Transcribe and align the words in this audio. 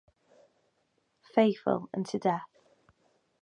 Faithful 1.35 1.87
unto 1.95 2.17
death. 2.17 2.49